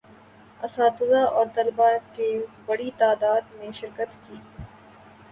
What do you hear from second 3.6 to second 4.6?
شرکت کی